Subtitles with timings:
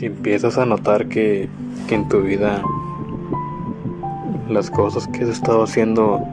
[0.00, 1.50] Si empiezas a notar que,
[1.90, 2.62] en tu vida
[4.48, 6.26] las cosas que has estado haciendo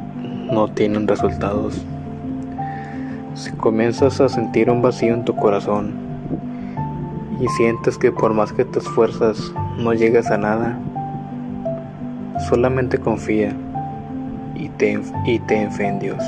[0.49, 1.85] no tienen resultados,
[3.35, 5.95] si comienzas a sentir un vacío en tu corazón
[7.41, 10.79] y sientes que por más que te esfuerzas no llegas a nada,
[12.47, 13.53] solamente confía
[14.55, 16.23] y te, y en Dios.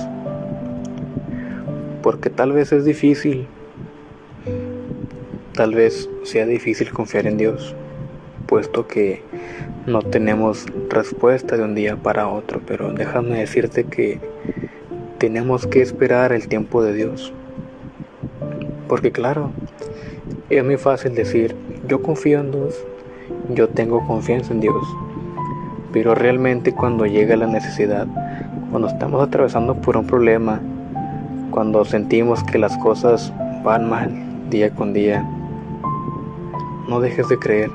[2.03, 3.47] Porque tal vez es difícil
[5.59, 7.75] Tal vez sea difícil confiar en Dios,
[8.47, 9.21] puesto que
[9.87, 14.21] no tenemos respuesta de un día para otro, pero déjame decirte que
[15.17, 17.33] tenemos que esperar el tiempo de Dios.
[18.87, 19.51] Porque claro,
[20.49, 21.57] es muy fácil decir,
[21.89, 22.81] yo confío en Dios,
[23.49, 24.87] yo tengo confianza en Dios,
[25.91, 28.07] pero realmente cuando llega la necesidad,
[28.71, 30.61] cuando estamos atravesando por un problema,
[31.51, 34.09] cuando sentimos que las cosas van mal
[34.49, 35.29] día con día,
[36.89, 37.71] no dejes de creer,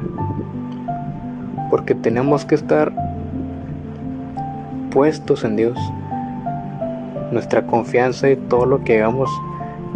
[1.71, 2.93] porque tenemos que estar
[4.91, 5.79] puestos en Dios.
[7.31, 9.31] Nuestra confianza y todo lo que hagamos,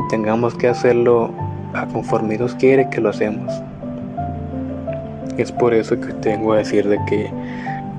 [0.09, 1.31] tengamos que hacerlo
[1.75, 3.53] a conforme Dios quiere que lo hacemos.
[5.37, 7.31] Es por eso que tengo a decir de que,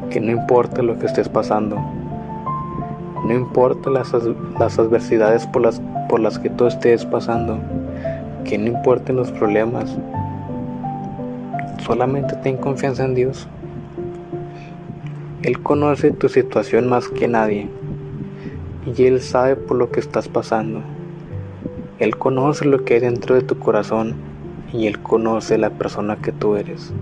[0.09, 1.78] que no importa lo que estés pasando,
[3.26, 4.14] no importa las,
[4.58, 7.59] las adversidades por las, por las que tú estés pasando,
[8.44, 9.98] que no importen los problemas,
[11.85, 13.47] Solamente ten confianza en Dios.
[15.41, 17.69] Él conoce tu situación más que nadie
[18.85, 20.81] y Él sabe por lo que estás pasando.
[21.99, 24.15] Él conoce lo que hay dentro de tu corazón
[24.73, 26.93] y Él conoce la persona que tú eres.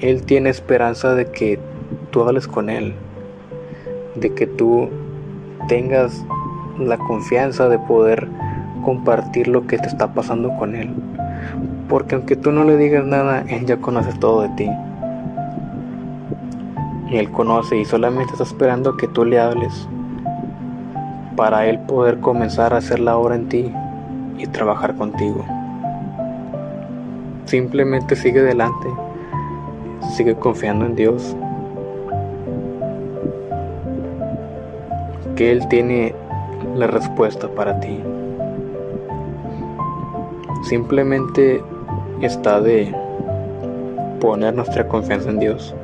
[0.00, 1.58] Él tiene esperanza de que
[2.10, 2.94] tú hables con Él,
[4.16, 4.88] de que tú
[5.68, 6.24] tengas
[6.78, 8.28] la confianza de poder
[8.84, 10.94] compartir lo que te está pasando con Él.
[11.88, 14.70] Porque aunque tú no le digas nada, Él ya conoce todo de ti.
[17.10, 19.88] Y Él conoce y solamente está esperando que tú le hables
[21.36, 23.72] para Él poder comenzar a hacer la obra en ti
[24.38, 25.44] y trabajar contigo.
[27.46, 28.88] Simplemente sigue adelante,
[30.16, 31.36] sigue confiando en Dios,
[35.36, 36.14] que Él tiene
[36.74, 38.00] la respuesta para ti.
[40.62, 41.62] Simplemente
[42.20, 42.94] está de
[44.20, 45.74] poner nuestra confianza en Dios.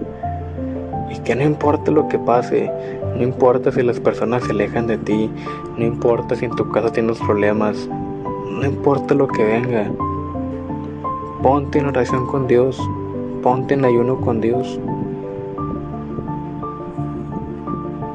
[1.10, 2.70] Y que no importa lo que pase,
[3.16, 5.30] no importa si las personas se alejan de ti,
[5.76, 7.88] no importa si en tu casa tienes problemas,
[8.48, 9.90] no importa lo que venga.
[11.42, 12.80] Ponte en oración con Dios,
[13.42, 14.78] ponte en ayuno con Dios.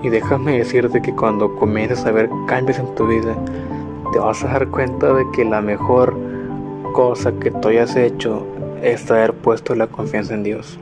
[0.03, 3.35] Y déjame decirte que cuando comiences a ver cambios en tu vida,
[4.13, 6.15] te vas a dar cuenta de que la mejor
[6.95, 8.47] cosa que tú hayas hecho
[8.81, 10.79] es haber puesto la confianza en Dios.